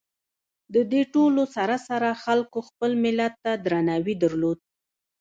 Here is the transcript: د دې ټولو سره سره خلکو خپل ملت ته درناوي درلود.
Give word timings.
د 0.73 0.75
دې 0.91 1.01
ټولو 1.13 1.43
سره 1.55 1.75
سره 1.87 2.09
خلکو 2.23 2.59
خپل 2.69 2.91
ملت 3.03 3.33
ته 3.43 3.51
درناوي 3.65 4.15
درلود. 4.23 4.57